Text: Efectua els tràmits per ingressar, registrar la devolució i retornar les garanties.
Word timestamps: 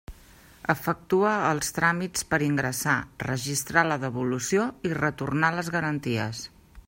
Efectua 0.73 1.33
els 1.49 1.69
tràmits 1.79 2.25
per 2.31 2.39
ingressar, 2.45 2.97
registrar 3.27 3.85
la 3.91 3.99
devolució 4.07 4.67
i 4.91 4.97
retornar 5.01 5.57
les 5.59 5.71
garanties. 5.79 6.43